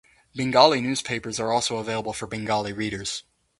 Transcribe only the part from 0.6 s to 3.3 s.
newspapers are also available for Bengali readers.